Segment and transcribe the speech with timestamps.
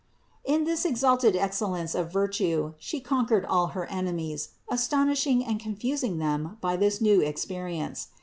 [0.43, 6.17] In this exalted excel lence of virtue She conquered all her enemies, astonishing and confusing
[6.17, 8.07] them by this new experience.